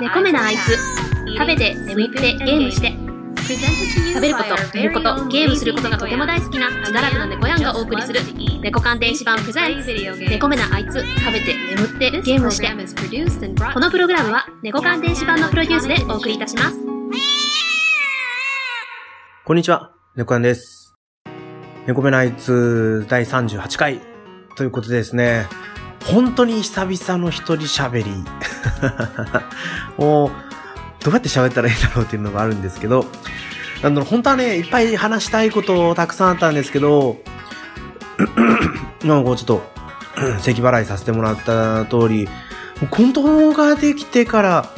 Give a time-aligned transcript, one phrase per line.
[0.00, 0.78] 猫目なあいつ
[1.36, 2.92] 食べて眠ってゲームして。
[4.14, 8.20] 食べること寝ることゲームすることがとても大好きな自堕落な猫やんがお送りする
[8.62, 11.54] 猫鑑電子版プレゼンツ猫目なあいつ食べて。
[11.54, 12.68] 眠ってゲームして
[13.74, 16.78] このプログラムは猫鑑電子版のプロデュースでお送りいたします。
[19.44, 20.94] こんにちは、猫やんです。
[21.86, 24.00] 猫目のあいつ第38回
[24.56, 25.46] ということでですね、
[26.06, 28.24] 本当に久々の一人喋り。
[29.98, 30.30] もう、
[31.04, 33.06] どうやって喋ったらいいんだろうっていうのがあるんですけど、
[33.82, 37.18] なんだろう、本当はね、いっぱい話したいことたくさんあったんですけど、
[39.04, 39.74] 今こうちょっと、
[40.40, 42.28] 咳払いさせてもらった通り、
[42.90, 44.70] コントロールができてから、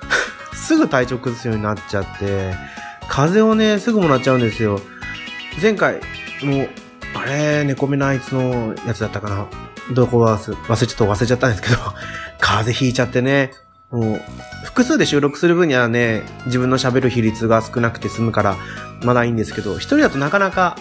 [0.52, 2.54] すぐ体調崩すようになっちゃって、
[3.08, 4.80] 風邪をね、すぐもらっちゃうんですよ。
[5.60, 6.00] 前回、
[6.42, 6.68] もう、
[7.14, 9.46] あれ、猫目のあいつのやつだったかな。
[9.92, 11.76] どこは忘れ、ちょっと忘れちゃったんですけど、
[12.50, 13.52] 風邪ひいちゃってね、
[13.92, 14.20] もう、
[14.64, 18.56] 複数で収録する分にはね、自分の喋る比率が少なくて済むから、
[19.04, 20.76] まだいいんですけど、一人だとなかなか、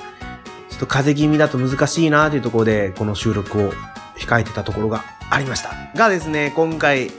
[0.69, 3.71] ちょっと風邪気味だと難しいなというところで、この収録を
[4.17, 5.71] 控えてたところがありました。
[5.95, 7.11] がですね、今回、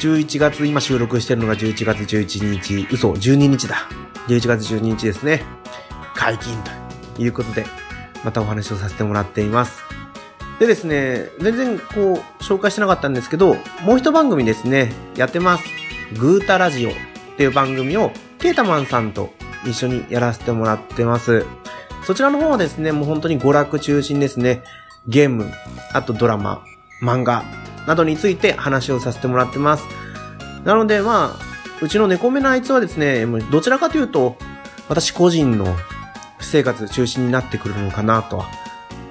[0.00, 3.88] 11月、今収録してるのが11月11日、嘘、12日だ。
[4.28, 5.42] 11月12日ですね。
[6.14, 7.64] 解禁ということで、
[8.22, 9.82] またお話をさせてもらっています。
[10.58, 15.64] でですね、全然こう、紹介してなかったんですけど、もう一番組ですね、やってます。
[16.18, 16.92] グータラジオっ
[17.36, 19.30] ていう番組を、ケータマンさんと
[19.64, 21.46] 一緒にやらせてもらってます。
[22.04, 24.62] そちらの方はですね、もう本当に娯楽中心ですね。
[25.06, 25.50] ゲーム、
[25.92, 26.62] あとドラマ、
[27.02, 27.44] 漫画
[27.86, 29.84] などについて話をさせてもらってます。
[30.64, 31.48] なのでまあ、
[31.80, 34.36] うちの猫目のあいつはですね、どちらかというと、
[34.88, 35.76] 私個人の
[36.40, 38.46] 生活中心になってくるのかなとは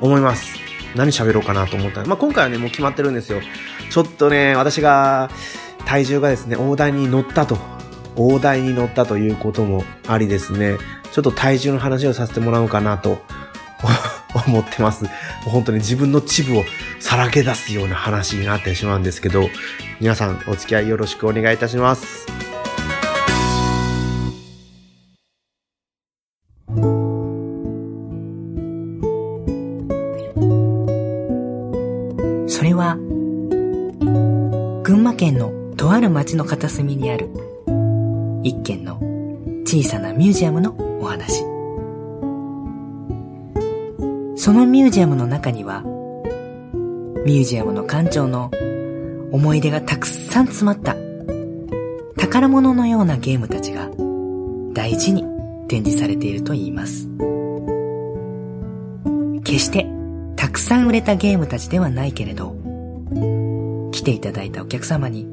[0.02, 0.67] 思います。
[0.96, 2.08] 何喋ろうかなと思ったら。
[2.08, 3.42] まあ、今回はね、もう決まってるんですよ。
[3.90, 5.30] ちょっとね、私が
[5.86, 7.58] 体重がですね、大台に乗ったと、
[8.16, 10.78] 大台に乗ったということもありですね、
[11.12, 13.22] ちょっと体重の話をさせてもらおうかなと
[14.48, 15.06] 思ってます。
[15.06, 15.10] も
[15.48, 16.66] う本当に自分のチブを
[17.00, 19.50] さらけ出すような話になってしまうんですけど、
[20.00, 22.47] 皆さんお付き合いよろしくお願いいたします。
[36.58, 37.30] 片隅にある、
[38.42, 39.00] 一軒の
[39.64, 41.44] 小さなミュージアムのお話。
[44.36, 45.84] そのミュージアムの中には、
[47.26, 48.50] ミュージアムの館長の
[49.32, 50.96] 思い出がたくさん詰まった、
[52.18, 53.88] 宝物のようなゲームたちが
[54.74, 55.24] 大事に
[55.68, 57.08] 展示されていると言います。
[59.44, 59.86] 決して
[60.36, 62.56] たくさん売れたゲームたちではないけれど、
[63.92, 65.28] 来ていただいたお客様に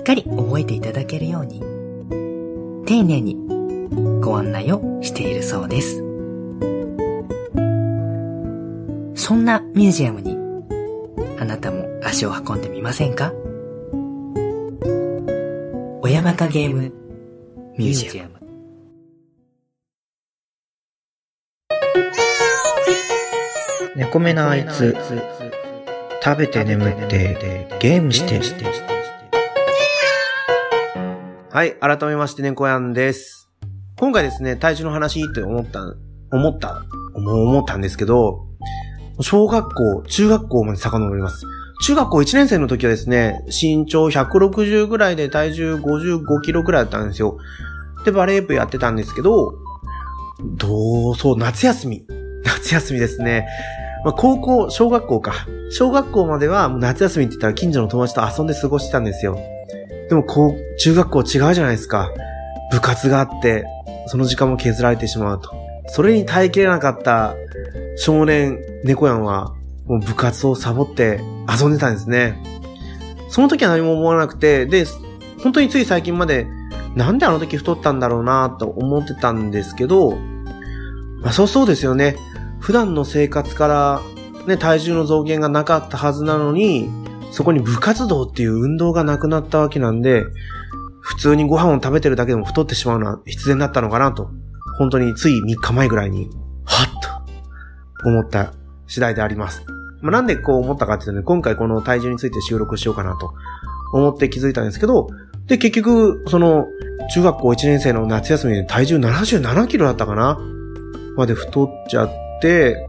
[0.00, 1.60] っかり覚えていただけるように、
[2.86, 3.36] 丁寧に
[4.22, 5.98] ご案内をしているそうです。
[9.14, 10.38] そんなミュージアムに
[11.38, 13.32] あなたも足を運んでみませんか？
[16.02, 16.92] 親バカゲーム
[17.76, 18.30] ミュージアム。
[23.96, 24.96] 猫目のあいつ、
[26.24, 28.89] 食べて眠って、ゲームしてして。
[31.60, 33.50] はい、改めまして、猫やんです。
[33.98, 35.94] 今回ですね、体重の話って思った、
[36.32, 38.46] 思った、思ったんですけど、
[39.20, 41.44] 小学校、中学校まで遡ります。
[41.82, 47.36] 中学校1年生の時はですね、身長160ぐらいで体重55キロぐらいだったんですよ。
[48.06, 49.52] で、バレー部やってたんですけど、
[50.42, 52.06] どう、そう、夏休み。
[52.42, 53.46] 夏休みですね。
[54.06, 55.34] まあ、高校、小学校か。
[55.70, 59.38] 小学校まではもう夏休みって言ったら近所の友達と遊んで過ごしてたんですよ。
[60.10, 62.10] でもこう、中学校違うじゃないですか。
[62.72, 63.64] 部活があって、
[64.08, 65.52] その時間も削られてしまうと。
[65.86, 67.36] それに耐えきれなかった
[67.96, 69.54] 少年、猫やんは、
[69.86, 72.36] もう部活をサボって遊んでたんですね。
[73.28, 74.84] その時は何も思わなくて、で、
[75.44, 76.48] 本当につい最近まで、
[76.96, 80.16] なんであの時太ったんだろうなと思ってたんですけど、
[81.22, 82.16] まあそうそうですよね。
[82.58, 84.00] 普段の生活から、
[84.48, 86.90] ね、体重の増減がなかったはずなのに、
[87.32, 90.24] そこに部活動っていう運動がなくなったわけなんで、
[91.00, 94.30] 普通にご飯を食べてるだけでも太ってしまうのは必然だったのかなと、
[94.78, 96.28] 本当につい3日前ぐらいに、
[96.64, 98.52] はっと思った
[98.86, 99.64] 次第であります。
[100.02, 103.32] まあ、なんでこう思ったかっていうとね、今回この体重について収録しようかなと
[103.92, 105.08] 思って気づいたんですけど、
[105.46, 106.66] で、結局、その、
[107.12, 110.38] 中学校1年生の夏休みで体重77キロだったかな
[111.16, 112.10] まで太っちゃっ
[112.40, 112.86] て、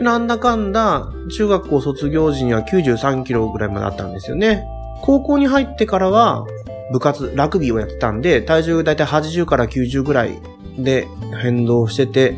[0.00, 4.64] なんだかんだ、中学校卒業時には93キロぐらいまであったんですよね。
[5.02, 6.46] 高校に入ってからは、
[6.92, 10.38] 部活、ラグビーをやってたんで、体重だいたい80から90ぐらい
[10.78, 11.06] で
[11.40, 12.36] 変動してて、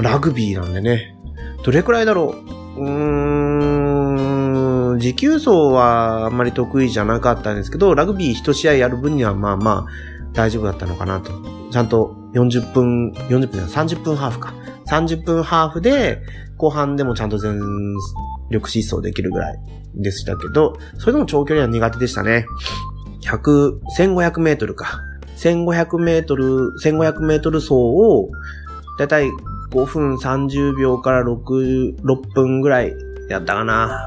[0.00, 1.16] ラグビーなんでね、
[1.62, 2.34] どれくらいだろ
[2.76, 2.82] う？
[2.82, 9.90] うーん、持久走はあんまり得意じゃなかったんですけど、ラグビー一試合やる分にはまあまあ
[10.32, 11.30] 大丈夫だったのかなと。
[11.70, 14.54] ちゃんと40分、40分じゃない30分ハーフか。
[14.88, 16.20] 30分ハーフで、
[16.56, 17.58] 後半でもちゃんと全
[18.50, 19.58] 力疾走できるぐらい
[19.94, 22.46] でしたけど、それでも長距離は苦手でしたね。
[23.22, 25.00] 100、1500メートルか。
[25.36, 28.28] 1500メートル、1500メートル走を、
[28.98, 29.30] だいたい
[29.70, 32.94] 5分30秒から6、6分ぐらい
[33.28, 34.06] やったかな。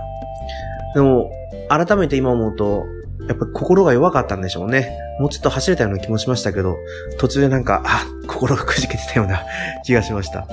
[0.93, 1.31] でも、
[1.69, 2.83] 改めて今思うと、
[3.27, 4.97] やっぱ心が弱かったんでしょうね。
[5.19, 6.77] もうちょっと走れたような気もしましたけど、
[7.17, 9.43] 途中でなんか、あ、心がくじけてたような
[9.85, 10.47] 気がしました。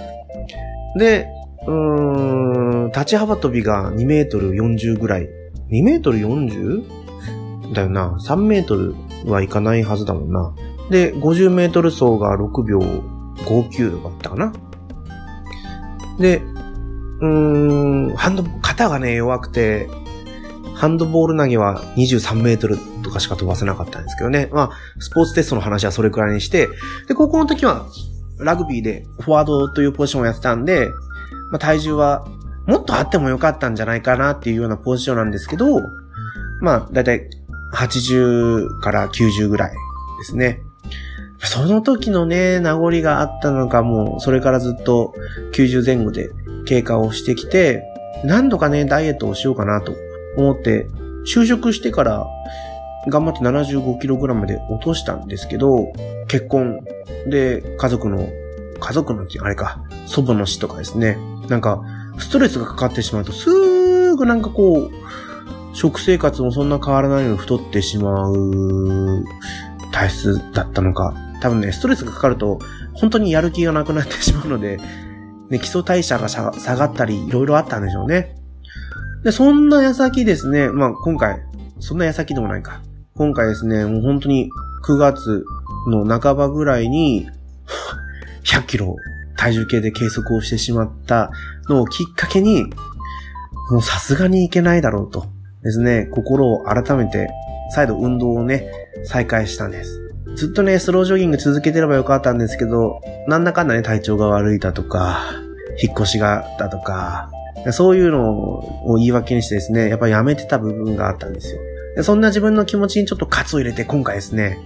[0.99, 1.27] で、
[1.67, 5.29] うーん、立ち幅跳びが2メートル40ぐらい。
[5.71, 6.83] 2メートル 40?
[7.75, 8.17] だよな。
[8.21, 8.95] 3メートル
[9.27, 10.55] はいかないはずだもんな。
[10.91, 12.81] で、50メートル走が6秒
[13.47, 14.53] 59だったかな。
[16.19, 16.43] で、
[17.21, 19.89] うーん、ハンド、肩がね、弱くて、
[20.81, 24.49] ハンドボール投げは23メートルとかしか飛ばせなかったんですけどね。
[24.51, 26.71] まあ、スポーツテストの話はそれくらいにして、
[27.07, 27.85] で、高校の時は、
[28.39, 30.89] ラグビーでフォワードというポジションをやってたんで、
[31.51, 32.27] まあ、体重は
[32.67, 35.83] もっとあってもよかったんじゃないかなっていうようなポジションなんですけど、
[36.63, 37.29] まあ、だいたい
[37.75, 39.77] 80から90ぐらいで
[40.25, 40.63] すね。
[41.41, 45.13] その時のね、名残があったのか、もう、それからずっと
[45.53, 46.31] 90前後で
[46.65, 47.83] 経過をしてきて、
[48.25, 49.93] 何度かね、ダイエットをしようかなと
[50.37, 50.87] 思って、
[51.27, 52.27] 就職してから、
[53.09, 55.93] 頑張って75キログラムで落としたんですけど、
[56.29, 56.81] 結婚
[57.29, 58.29] で家族の、
[58.79, 61.19] 家族の、あれか、祖母の死とかですね、
[61.49, 61.83] なんか、
[62.19, 64.91] ストレスがかかってしまうと、すーぐなんかこう、
[65.73, 69.25] 食生活もそんな変わらないのに太ってしまう
[69.93, 71.15] 体質だったのか。
[71.41, 72.59] 多分ね、ストレスがかかると、
[72.93, 74.79] 本当にやる気がなくなってしまうので、
[75.49, 78.40] ね、基礎代謝が下がったり、いろいろあったんでしょうね。
[79.23, 81.41] で、そんな矢先ですね、まあ今回、
[81.79, 82.83] そんな矢先でもないか。
[83.15, 84.51] 今回ですね、もう本当に
[84.85, 85.45] 9月
[85.89, 87.29] の半ばぐらいに、
[88.45, 88.97] 100キロ
[89.37, 91.31] 体重計で計測をしてしまった
[91.69, 92.65] のをきっかけに、
[93.71, 95.27] もうさすがにいけないだろうと
[95.63, 97.31] ですね、心を改めて
[97.75, 98.71] 再度運動をね、
[99.05, 100.01] 再開したんです。
[100.35, 105.21] ずっとね、スロージョギング続けてればよかったんですけど、なんだかんだね、体調が悪いだとか、
[105.83, 107.31] 引っ越しがだとか、
[107.73, 111.61] そういうのを言い訳にしてですね、やっぱやめてた部分があったんですよ。
[112.03, 114.59] そんな自分の気持ちにちょっとカツを入れて今回ですね、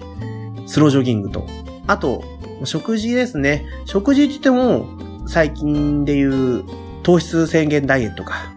[0.66, 1.46] スロージョギングと、
[1.86, 2.22] あと、
[2.64, 3.64] 食事ですね。
[3.84, 4.86] 食事って言っても、
[5.26, 6.64] 最近でいう
[7.02, 8.52] 糖質制限ダイエットか、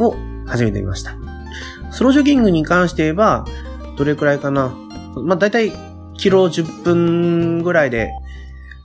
[0.00, 0.16] を
[0.46, 1.14] 始めてみました。
[1.90, 3.44] スロージョギングに関して言えば、
[3.96, 4.74] どれくらいかな。
[5.16, 5.72] まあ、だいたい
[6.16, 8.10] キロ10分ぐらいで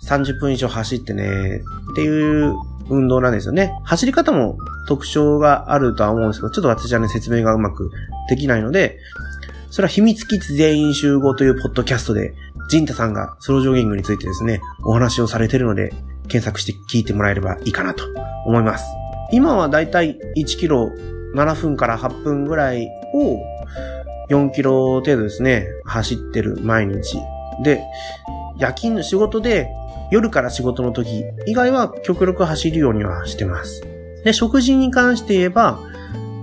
[0.03, 2.55] 30分以上走ってね、っていう
[2.89, 3.73] 運動なんですよね。
[3.83, 4.57] 走り方も
[4.87, 7.91] 特徴があるとは思うんですけど、ちょっと私はね、説明がうまく
[8.29, 8.99] できないので、
[9.69, 12.33] それは秘密基地全員集合というポッドキャストで、
[12.69, 15.93] ジンタさんがスロジョギングについてですね、お話をされているので、
[16.27, 18.03] 検索して聞いてもらえればいいかなと
[18.45, 18.85] 思います。
[19.31, 20.89] 今はだいたい1キロ
[21.35, 23.39] 7分から8分ぐらいを
[24.29, 27.17] 4キロ程度ですね、走ってる毎日。
[27.63, 27.83] で、
[28.57, 29.69] 夜勤の仕事で
[30.11, 33.83] 夜から仕事の時以外は極力走るようにはしてます。
[34.23, 35.79] で、食事に関して言えば、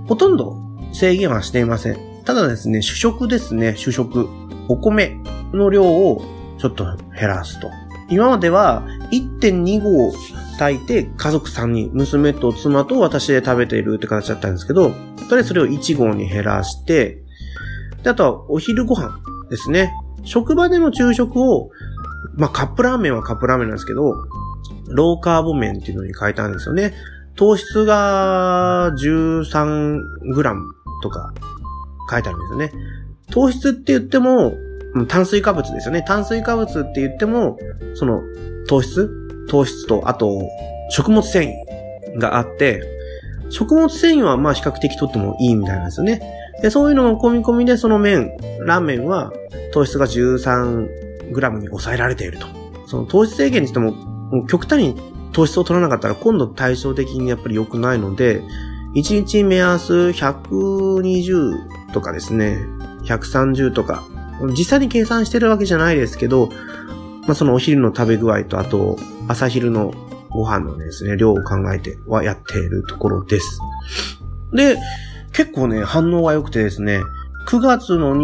[0.07, 0.57] ほとんど
[0.93, 1.97] 制限はしていません。
[2.25, 4.27] ただですね、主食ですね、主食。
[4.67, 5.17] お米
[5.53, 6.23] の量を
[6.57, 6.85] ちょっと
[7.17, 7.69] 減らすと。
[8.09, 10.11] 今までは1.2合
[10.57, 14.91] 炊いて家族3人、娘と妻と私で食べているって形だったんですけど、と
[15.31, 17.23] りあえずそれを1合に減らして、
[18.03, 19.19] で、あとはお昼ご飯
[19.49, 19.91] ですね。
[20.23, 21.69] 職場での昼食を、
[22.35, 24.15] まあ、カップラーメンはカップラーメンなんですけど、
[24.87, 26.93] ローカーボ麺っていうのに変えたんですよね。
[27.35, 31.33] 糖質が13グラムとか
[32.09, 32.71] 書いてあるんですよね。
[33.31, 34.53] 糖質って言っても、
[35.07, 36.03] 炭水化物ですよね。
[36.07, 37.57] 炭水化物って言っても、
[37.95, 38.21] その、
[38.67, 39.09] 糖質？
[39.49, 40.41] 糖質と、あと、
[40.89, 41.53] 食物繊
[42.15, 42.81] 維があって、
[43.49, 46.21] 食物繊維はまあ比較的とってもいいみたいなんですよね。
[46.61, 49.33] で、そういうのも込み込みでその麺、ラーメンは
[49.73, 50.87] 糖質が13
[51.31, 52.47] グラムに抑えられていると。
[52.87, 54.95] その糖質制限にしても、もう極端に
[55.31, 58.41] 糖質を取らなかったら今度対照的にやっぱり良くないので、
[58.95, 62.59] 1日目安120とかですね、
[63.03, 64.03] 130とか、
[64.57, 66.49] 実際に計算してるわけじゃないですけど、
[67.27, 69.93] まあ、そのお昼の食べ具合と、あと、朝昼の
[70.29, 73.59] ご飯のですね、量を考えてはやっているところです。
[74.53, 74.77] で、
[75.33, 77.01] 結構ね、反応が良くてですね、
[77.47, 78.15] 9月の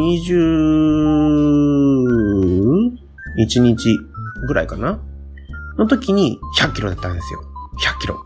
[3.39, 3.99] 21日
[4.47, 4.99] ぐらいかな？
[5.77, 7.41] の時に100キロだったんですよ。
[7.97, 8.23] 100キロ。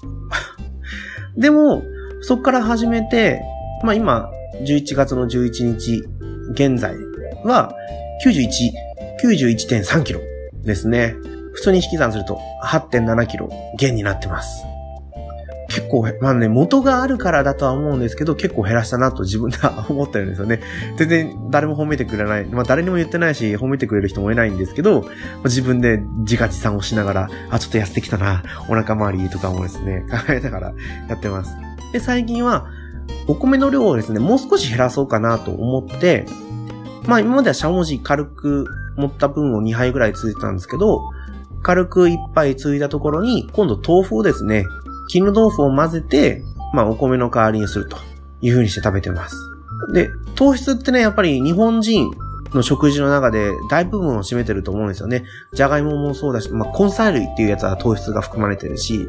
[1.38, 1.84] でも、
[2.22, 3.42] そっから始めて、
[3.84, 4.30] まあ今、
[4.64, 6.04] 11月の11日、
[6.52, 6.96] 現在
[7.44, 7.74] は
[8.26, 8.72] 91、
[9.24, 10.22] 91.3キロ
[10.64, 11.16] ですね。
[11.54, 14.66] 普通に引き算すると8.7キロ減になってます。
[15.70, 20.62] 結構、まあね、元があるからだとは思うんですけど、結構減らしたなと自分では思ってるんですよね。
[20.98, 22.46] 全然誰も褒めてくれない。
[22.46, 25.06] まあ誰にも言ってないし、褒めてくれる人もいないんですけど、
[25.44, 30.74] 自分で自画自賛をしながら、あ、ちょっと痩せてきたな、お腹周りとかもですね、考えながら
[31.10, 31.56] やってます。
[31.92, 32.68] で、最近は、
[33.28, 36.26] お米の量をですね、もう少し減らそうかなと思って、
[37.06, 38.68] まあ今まではしゃもじ軽く
[38.98, 41.02] 持った分を2杯ぐらいついてたんですけど、
[41.62, 44.66] 軽く1杯ついたところに、今度豆腐をですね、
[45.10, 46.44] 絹豆腐を混ぜて、
[46.74, 47.98] まあお米の代わりにすると
[48.42, 49.38] いう風にして食べてます。
[49.94, 52.12] で、糖質ってね、やっぱり日本人
[52.54, 55.26] の食事の中で大部分を占めてると思うんですよね。
[55.54, 59.08] じゃがいももそうだし、まあ根菜類っていうやつは糖質が含まれてるし、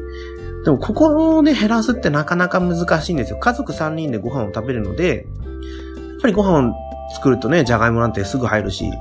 [0.63, 3.37] でもここをね、減らすってなかなか難しいんですよ。
[3.39, 6.73] 家族3人でご飯を食べるので、やっぱりご飯を
[7.15, 8.91] 作るとね、じゃがいもなんてすぐ入るし、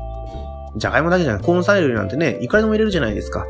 [0.76, 3.46] じゃがいもだけじゃない、根菜類なんてね、いくらでも入れるじゃないですか。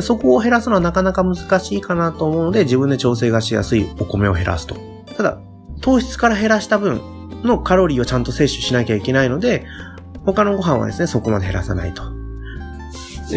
[0.00, 4.76] そこを減らすのはなかなか難しいかなと思うので、自分で調整がしやすいお米を減らすと。
[5.16, 5.38] ただ、
[5.80, 7.00] 糖質から減らした分
[7.42, 9.64] のカロリーをちゃんと摂取しなきゃいけないので、
[10.24, 12.02] 他のご飯はですね、そこまで減らさないと。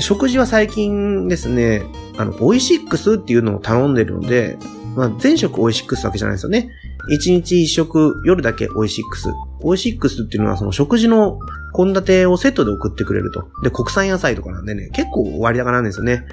[0.01, 1.83] 食事は最近ですね、
[2.17, 4.57] あの、オイシックスっていうのを頼んでるので、
[4.95, 6.69] まあ、全食オイシックスわけじゃないですよね。
[7.09, 9.29] 一日一食、夜だけオイシックス。
[9.61, 11.39] オイシックスっていうのはその食事の
[11.79, 13.49] 献立をセットで送ってくれると。
[13.63, 16.25] で、国産野菜とかなんでね、結構割高なんですよね。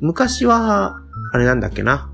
[0.00, 0.96] 昔は、
[1.32, 2.10] あれなんだっけな。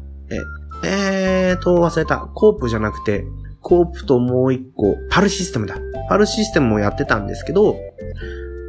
[0.85, 2.18] え、えーと、忘れた。
[2.18, 3.25] コープじゃなくて、
[3.62, 5.76] コープともう一個、パルシステムだ。
[6.09, 7.76] パルシステムもやってたんですけど、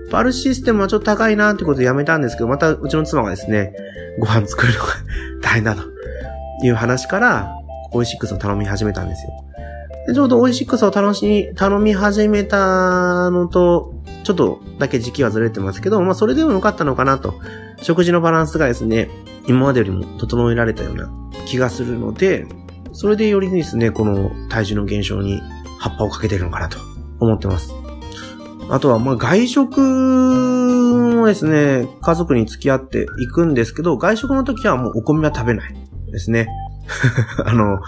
[0.09, 3.73] パルシステムはちょっと高いなってことでやめたんですけど、またうちの妻がですね、
[4.19, 4.85] ご飯作るのが
[5.43, 5.83] 大変だと
[6.63, 7.51] いう話から、
[7.91, 9.31] オイシックスを頼み始めたんですよ。
[10.07, 13.93] でちょうどオイシックスを楽しみ、頼み始めたのと、
[14.27, 17.39] ちょっとだけ時期はずれてますけど、まあそれでも良かったのかなと。
[17.81, 19.09] 食事のバランスがですね、
[19.47, 21.09] 今までよりも整えられたような
[21.45, 22.45] 気がするので、
[22.91, 25.41] それでよりですね、この体重の減少に
[25.79, 26.77] 葉っぱをかけてるのかなと
[27.21, 27.71] 思ってます。
[28.69, 35.73] あとは、ま外食もですね、家族に付き合っていくんですけど、外食の時はもうお米は食べない
[36.11, 36.49] ですね。
[37.45, 37.79] あの、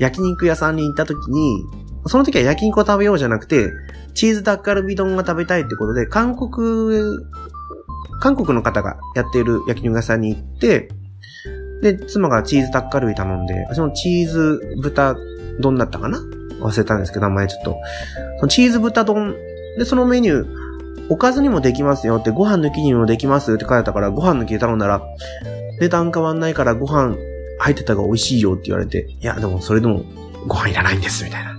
[0.00, 1.64] 焼肉屋さんに行った時に、
[2.06, 3.70] その時は焼肉を食べようじゃなくて、
[4.14, 7.18] チーズタッカルビ丼が食べたいってことで、韓国、
[8.20, 10.88] 韓国の方がやっている焼肉屋さんに行って、
[11.82, 15.16] で、妻がチーズタッカルビ頼んで、そのチーズ豚
[15.60, 16.18] 丼だったかな？
[16.60, 17.76] 忘れたんですけど、名前ちょっと。
[18.38, 19.36] そのチーズ豚丼、
[19.78, 20.46] で、そのメニュー、
[21.08, 25.00] おかずにもできますよって、ご飯抜きにもできますって書いてたから、ご飯抜きで頼んだら、
[25.80, 27.16] 値段変わんないからご飯
[27.60, 30.02] 入ってたが美味しいよって言われて、いや、でもそれでも
[30.48, 31.57] ご飯いらないんです、みたいな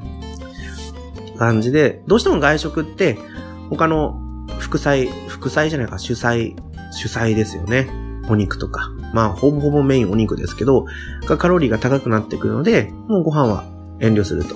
[1.39, 3.17] 感じで、どうしても外食って、
[3.69, 4.19] 他の
[4.59, 6.55] 副菜、副菜じゃないか、主菜、
[6.91, 7.89] 主菜ですよね。
[8.29, 8.91] お肉とか。
[9.13, 10.85] まあ、ほぼほぼメインお肉ですけど、
[11.25, 13.63] カロリーが高くなってくるので、もうご飯は
[13.99, 14.55] 遠慮すると。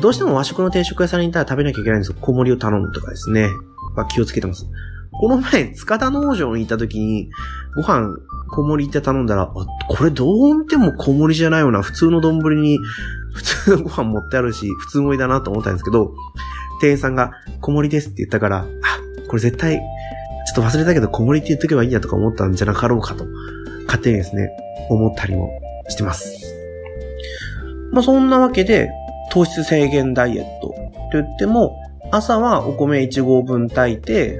[0.00, 2.18] どうしても和食の定食屋さんに行ったら食べなきゃいけないんですよ。
[2.20, 3.48] 小盛りを頼むとかですね。
[3.94, 4.66] まあ、気をつけてます。
[5.12, 7.30] この前、塚田農場に行った時に、
[7.76, 8.16] ご飯
[8.50, 9.52] 小盛りって頼んだら、あ
[9.88, 12.78] これどう見ても小盛りじゃないよな、普通の丼に、
[13.34, 16.14] 普通のご飯持ってあるし、普通盛りだなと思ったんですけど、
[16.80, 18.64] 店員さんが小盛りですって言ったから、あ、
[19.28, 19.82] これ絶対、ちょ
[20.52, 23.26] っと忘れたけど小盛りって言っとけばいいんやとか思ったんじゃなかろうかと、
[23.86, 24.50] 勝手にですね、
[24.88, 25.50] 思ったりも
[25.88, 26.54] してます。
[27.92, 28.90] まあそんなわけで、
[29.30, 30.74] 糖質制限ダイエットと
[31.12, 31.76] 言っても、
[32.12, 34.38] 朝はお米1合分炊いて、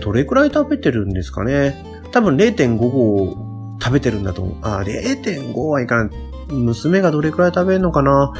[0.00, 1.74] どれくらい食べてるんですかね。
[2.12, 3.36] 多分0.5合
[3.80, 4.56] 食べてるんだと思う。
[4.62, 6.25] あ、0.5はいかない。
[6.48, 8.32] 娘がどれくらい食べるのかな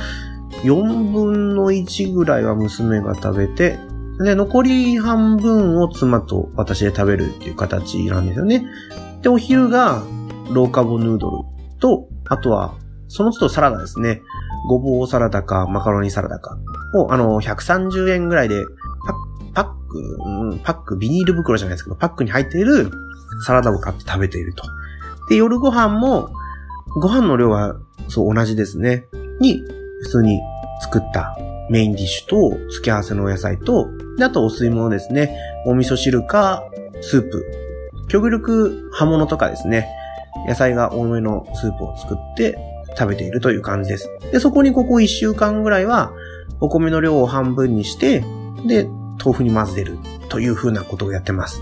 [0.63, 3.79] ?4 分の1ぐらいは娘が食べて、
[4.19, 8.67] で、残り半分を妻と私で食べるっていう形なんですよね。
[9.23, 10.03] で、お昼が
[10.51, 12.75] ローカボヌードルと、あとは、
[13.09, 14.23] その都度サラダですね。
[14.69, 16.59] ごぼうサラダかマカロニサラダか
[16.95, 18.65] を、あの、130円ぐらいで、
[19.55, 22.91] パック、うん、パック、ビニール袋じゃないですけど、パックに入っている
[23.45, 24.65] サラダを買って食べていると。
[25.29, 26.31] で、夜ご飯も、
[26.99, 27.77] ご飯の量は、
[28.09, 29.07] そう、同じですね。
[29.39, 29.63] に、
[30.03, 30.41] 普通に
[30.83, 31.37] 作った
[31.69, 33.89] メインディッシュと、付け合わせのお野菜と、
[34.23, 35.37] あとお吸い物ですね。
[35.67, 36.65] お味噌汁か、
[37.03, 37.45] スープ。
[38.09, 39.87] 極力、葉物とかですね。
[40.49, 42.57] 野菜が多めのスープを作って
[42.97, 44.09] 食べているという感じです。
[44.33, 46.13] で、そこにここ1週間ぐらいは、
[46.61, 48.25] お米の量を半分にして、
[48.67, 48.89] で、
[49.23, 49.99] 豆腐に混ぜる
[50.31, 51.61] というふうなことをやってます。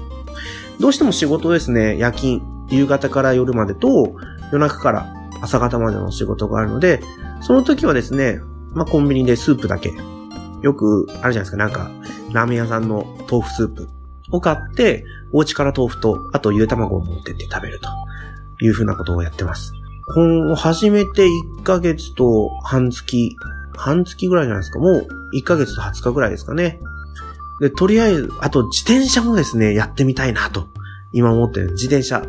[0.79, 4.15] どうしても仕事ですね、夜勤、夕方から夜までと、
[4.53, 5.14] 夜中から
[5.45, 7.01] 朝方までの仕事があるので、
[7.41, 8.41] その時はですね、
[8.73, 9.93] まあ、コンビニでスープだけ。
[10.63, 11.91] よく、あるじゃないですか、なんか、
[12.33, 13.89] ラーメン屋さんの豆腐スープ
[14.31, 17.89] を買って、お家から豆腐と、あとゆで卵を持ってって食べると
[18.65, 19.73] いうふうなことをやってます。
[20.15, 23.37] この、始めて1ヶ月と半月、
[23.77, 24.79] 半月ぐらいじゃないですか。
[24.79, 26.81] もう1ヶ月と20日ぐらいですかね。
[27.61, 30.69] で、とりあえず、あと自転車もですね、やってみたいなと、
[31.13, 31.73] 今思ってる。
[31.73, 32.25] 自転車、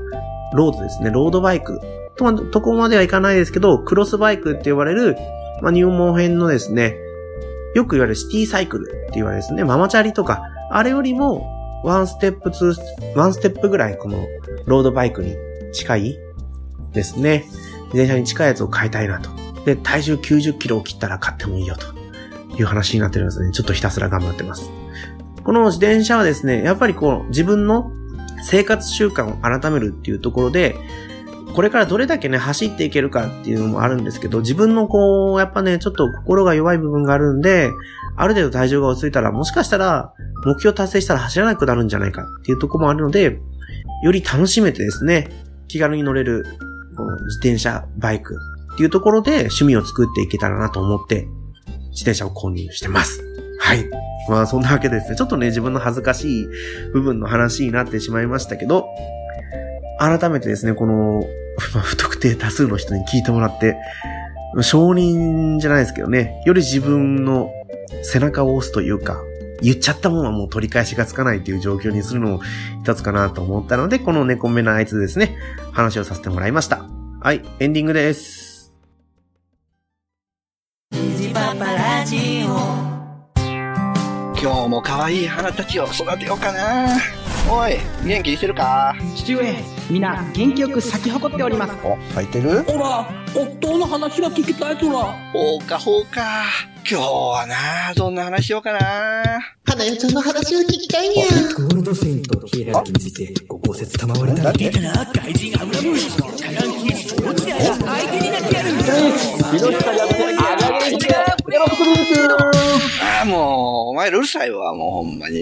[0.54, 1.80] ロードですね、ロードバイク。
[2.18, 5.16] と、とこまではいかないですけど、クロスバイクって呼ばれる、
[5.62, 6.98] まあ、入門編のですね、
[7.76, 10.42] よく言われるシティサイクルって言われるですね、ママチャリとか、
[10.72, 11.52] あれよりも、
[11.84, 14.26] ワンステップ、ツー、ワンステップぐらいこの、
[14.66, 15.36] ロードバイクに
[15.72, 16.20] 近い
[16.94, 17.46] ですね。
[17.94, 19.30] 自転車に近いやつを買いたいなと。
[19.66, 21.88] で、体重90キロを切ったら買ってもいいよと
[22.58, 23.52] いう話になってるんですね。
[23.52, 24.72] ちょっとひたすら頑張ってます。
[25.44, 27.92] この自転車はですね、やっぱりこう、自分の
[28.44, 30.76] 生活習慣を改めるっていうところで、
[31.56, 37.72] これからどれだけね、走っていけるかっていうのもあるんですけど、自分のこう、やっぱね、ちょっと心が弱い部分があるんで、
[38.18, 40.14] ある程度体重が落ち着いたら、もしかしたら、
[40.46, 43.40] 目標達成したら走らなくなるんじゃないかっていうとこもあるので、
[44.04, 45.30] より楽しめてですね、
[45.70, 46.46] 気軽に乗れる、
[46.98, 48.38] この自転車、バイク
[48.74, 51.28] っていうところで趣味を作っていけたらなと思って、
[51.92, 53.24] 自転車を購入してます。
[53.60, 53.90] はい。
[54.30, 56.48] まあそんなわけでですね、ちょっとね、自分の恥ずかしい
[56.92, 58.86] 部分の話になってしまいましたけど、
[59.98, 61.24] 改めてですね、この、
[61.74, 63.76] まあ不特定多数の人に聞いてもらって、
[64.62, 67.52] 承認じゃないですけどね、より自分の
[68.04, 69.22] 背中を押すというか、
[69.62, 72.42] 言っちゃったもんはもう取り返しがつかないという状況にするのも
[72.82, 75.38] 一つかなと思ったので、この猫目のあいつですね、
[75.72, 76.86] 話をさせてもらいました。
[77.22, 78.74] はい、エンディングです。
[84.38, 87.25] 今日も可愛い花たちを育てようかな。
[87.48, 88.96] おい、元気にしてるか？
[89.16, 89.56] 父上、
[89.90, 91.76] 皆元気よく咲き誇っております。
[91.84, 92.64] お、咲いてる？
[92.64, 95.04] ほら、夫の話が聞きたいとら。
[95.32, 96.44] ほうか、ほうか。
[96.90, 98.80] 今日はな、どんな話しようかな。
[99.64, 101.26] 花代ちゃんの話を聞きたいにゃ。
[101.26, 108.70] ゴールドセインとヒエラルについてご考説賜りたら出たな怪人アブラムシのチャランキースポーツだ相手になってやる
[113.08, 115.40] ああ、もう、お前らうるさいわ、もうほんまに。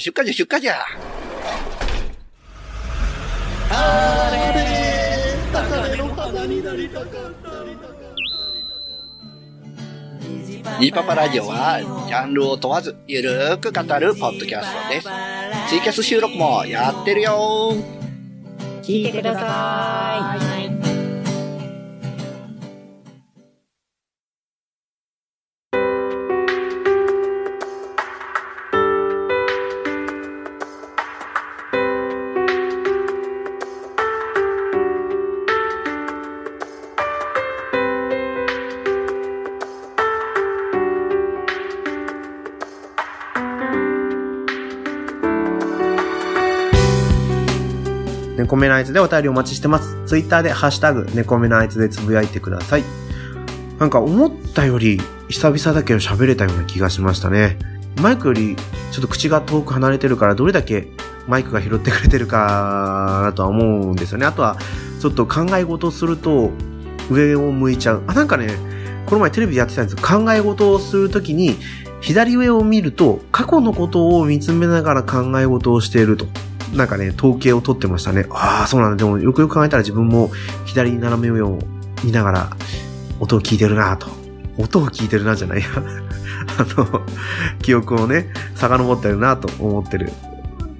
[0.00, 0.84] 出荷じゃ、出荷じゃ。
[3.70, 7.10] あれ高根の花になりたかっ
[7.42, 7.64] た
[10.80, 15.08] ニーパパラジオは、ジャンルを問わず、ゆるーく語るポッドキャストです。
[15.68, 17.74] ツイキャス収録もやってるよ
[18.82, 20.63] 聞いてください。
[48.54, 49.98] 猫目のあいつでお便りお待ちしてます。
[50.06, 52.84] ツイッターでハッシュタグ、猫目のあいつでつぶやいてください。
[53.80, 57.58] なんか思ったより久々だけど喋れたような気がしましたね。
[58.00, 58.54] マイクより
[58.92, 60.86] ちょっと口が遠く離れてるからどれだけ
[61.26, 64.26] マイクが拾ってくれてるかなとは思うんですよね。
[64.26, 64.56] あとは
[65.00, 66.50] ちょっと考え事をすると
[67.10, 68.04] 上を向いちゃう。
[68.06, 68.50] あ、なんかね、
[69.06, 69.98] この前テレビでやってたんですよ。
[70.00, 71.56] 考え事をするときに
[72.00, 76.26] 左上を見ると過去のことを見つめながら考え事をしていると。
[76.74, 78.26] なんかね、統計を取ってましたね。
[78.30, 78.96] ああ、そうなんだ。
[78.96, 80.30] でも、よくよく考えたら自分も
[80.64, 81.58] 左に斜め上を
[82.02, 82.50] 見ながら
[83.20, 84.08] 音を聞いてるなと。
[84.58, 85.66] 音を聞いてるなじゃないや。
[86.58, 87.02] あの、
[87.62, 90.12] 記憶をね、遡ってるなと思ってる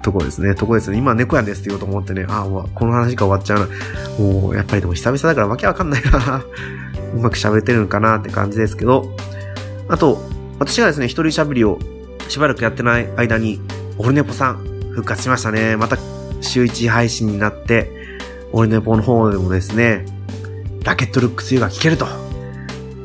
[0.01, 0.53] とこですね。
[0.53, 0.97] とこですね。
[0.97, 3.67] 今猫やんですって言おうと思ってね、ああ、この話が終わっちゃうな。
[4.19, 6.43] もう、やっぱりでも久々だからわけわかんないな。
[7.15, 9.15] うまく喋ってるのかなって感じですけど。
[9.87, 10.21] あと、
[10.59, 11.79] 私がですね、一人喋りを
[12.27, 13.61] しばらくやってない間に、
[13.97, 15.75] オルネポさん、復活しましたね。
[15.75, 15.97] また
[16.39, 17.91] 週1配信になって、
[18.53, 20.05] オルネポの方でもですね、
[20.85, 22.07] ラケットルックス U が聞けると。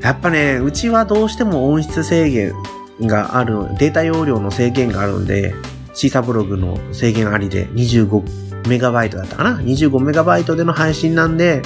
[0.01, 2.55] やっぱね、うちはどうしても音質制限
[3.01, 5.53] がある、データ容量の制限があるんで、
[5.93, 11.63] シーサブログの制限ありで25メガバイトだったかな ?25 メガバイトでの配信なんで、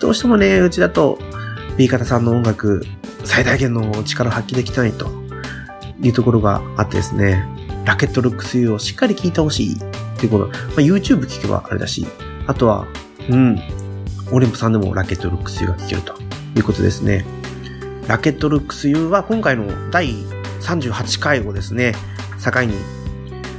[0.00, 1.18] どうしてもね、うちだと、
[1.76, 2.84] B 型さんの音楽、
[3.24, 5.08] 最大限の力を発揮できないと
[6.02, 7.46] いうところがあってですね、
[7.84, 9.78] ラケットルックス U をしっかり聞いてほしいっ
[10.18, 10.46] ていうこと。
[10.48, 12.06] まあ、YouTube 聞けばあれだし、
[12.46, 12.86] あとは、
[13.28, 13.58] うん、
[14.32, 16.14] オレンポさんでもラケットルックス U が聞けると
[16.56, 17.24] いうことですね。
[18.06, 20.14] ラケットルックス U は今回の第
[20.60, 21.94] 38回をですね、
[22.42, 22.74] 境に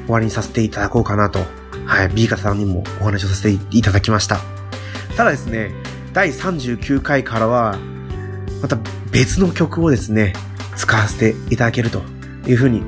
[0.05, 1.39] 終わりにさせていただこうかなと、
[1.85, 4.39] はい、B 型さんにもお話をさせていただきました。
[5.15, 5.71] ただですね、
[6.13, 7.77] 第39回からは、
[8.61, 8.77] また
[9.11, 10.33] 別の曲をですね、
[10.75, 12.01] 使わせていただけると
[12.47, 12.83] いうふうに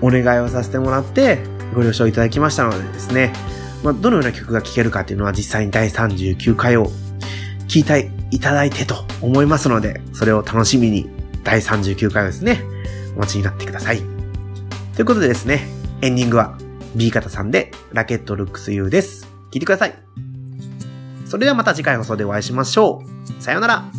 [0.00, 1.38] お願いをさせてもらって、
[1.74, 3.32] ご了承いただきましたのでですね、
[3.82, 6.90] まあ、どのような曲が聴けるかっていうのは実際に第39回を
[7.68, 11.08] 聴いていただいてと思いますので、それを楽しみに
[11.44, 12.62] 第39回をですね、
[13.16, 14.02] お待ちになってください。
[14.94, 15.68] ということでですね、
[16.02, 16.58] エンディングは
[16.96, 19.24] B 型さんでラケットルックス U です。
[19.24, 19.94] 聴いてください。
[21.26, 23.02] それではまた次回放送でお会いしましょ
[23.38, 23.42] う。
[23.42, 23.97] さようなら。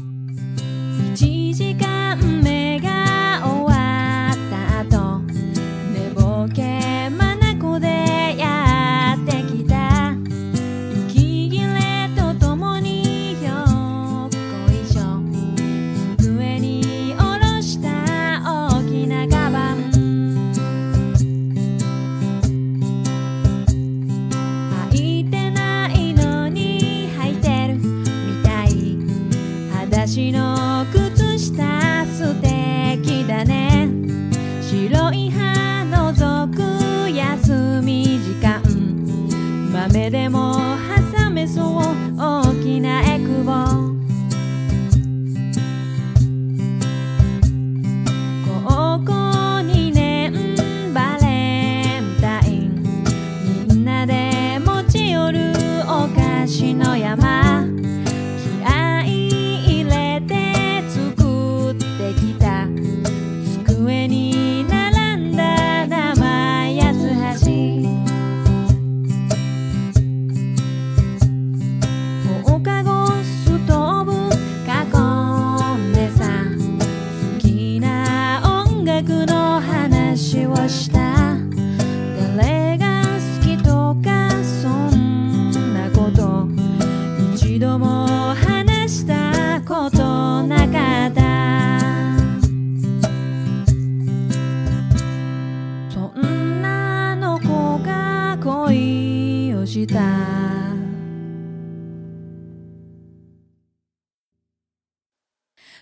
[99.79, 99.99] した。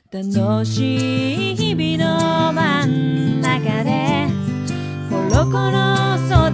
[0.10, 4.28] 楽しい日々の真ん中で
[5.10, 5.72] コロコロ
[6.30, 6.47] 空